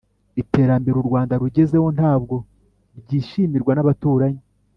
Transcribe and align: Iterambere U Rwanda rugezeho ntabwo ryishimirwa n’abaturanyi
Iterambere 0.41 0.95
U 0.99 1.07
Rwanda 1.09 1.33
rugezeho 1.41 1.87
ntabwo 1.97 2.35
ryishimirwa 2.99 3.71
n’abaturanyi 3.73 4.41